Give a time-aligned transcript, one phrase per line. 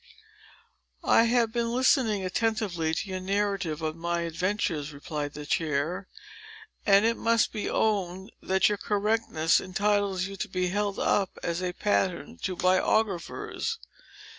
[1.03, 6.07] "I have been listening attentively to your narrative of my adventures," replied the chair,
[6.87, 11.61] "and it must be owned, that your correctness entitles you to be held up as
[11.61, 13.77] a pattern to biographers.